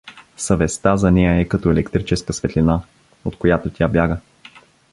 [0.37, 2.81] Съвестта за нея е като електрическа светлина,
[3.25, 4.17] от която тя бяга.